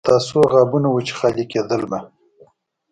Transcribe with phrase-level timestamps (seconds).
[0.01, 1.99] د پتاسو غابونه وو چې خالي کېدل به.